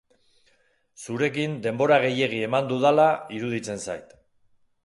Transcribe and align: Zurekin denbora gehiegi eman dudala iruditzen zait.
Zurekin 1.03 1.53
denbora 1.67 1.99
gehiegi 2.05 2.39
eman 2.49 2.73
dudala 2.73 3.07
iruditzen 3.41 3.87
zait. 3.89 4.21